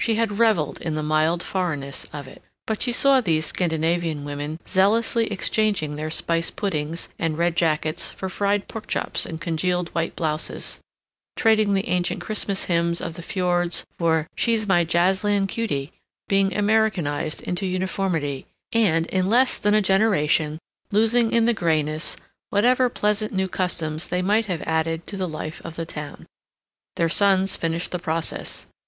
[0.00, 2.42] She had reveled in the mild foreignness of it.
[2.66, 8.28] But she saw these Scandinavian women zealously exchanging their spiced puddings and red jackets for
[8.28, 10.80] fried pork chops and congealed white blouses,
[11.36, 15.92] trading the ancient Christmas hymns of the fjords for "She's My Jazzland Cutie,"
[16.26, 20.58] being Americanized into uniformity, and in less than a generation
[20.90, 22.16] losing in the grayness
[22.50, 26.26] whatever pleasant new customs they might have added to the life of the town.
[26.96, 28.66] Their sons finished the process.